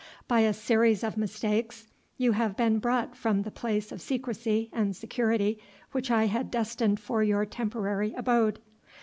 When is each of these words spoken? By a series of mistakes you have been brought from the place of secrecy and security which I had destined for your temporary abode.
By 0.27 0.39
a 0.39 0.51
series 0.51 1.03
of 1.03 1.15
mistakes 1.15 1.85
you 2.17 2.31
have 2.31 2.57
been 2.57 2.79
brought 2.79 3.15
from 3.15 3.43
the 3.43 3.51
place 3.51 3.91
of 3.91 4.01
secrecy 4.01 4.71
and 4.73 4.95
security 4.95 5.59
which 5.91 6.09
I 6.09 6.25
had 6.25 6.49
destined 6.49 6.99
for 6.99 7.21
your 7.21 7.45
temporary 7.45 8.11
abode. 8.15 8.57